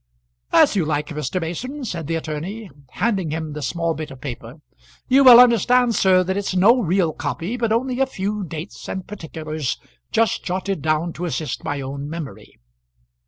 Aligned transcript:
"As 0.51 0.75
you 0.75 0.83
like, 0.83 1.09
Mr. 1.09 1.39
Mason," 1.39 1.85
said 1.85 2.07
the 2.07 2.15
attorney, 2.15 2.71
handing 2.93 3.29
him 3.29 3.53
the 3.53 3.61
small 3.61 3.93
bit 3.93 4.09
of 4.09 4.19
paper. 4.19 4.55
"You 5.07 5.23
will 5.23 5.39
understand, 5.39 5.93
sir, 5.93 6.23
that 6.23 6.35
it's 6.35 6.55
no 6.55 6.81
real 6.81 7.13
copy, 7.13 7.55
but 7.55 7.71
only 7.71 7.99
a 7.99 8.07
few 8.07 8.43
dates 8.43 8.89
and 8.89 9.05
particulars, 9.07 9.77
just 10.11 10.43
jotted 10.43 10.81
down 10.81 11.13
to 11.13 11.25
assist 11.25 11.63
my 11.63 11.81
own 11.81 12.09
memory." 12.09 12.57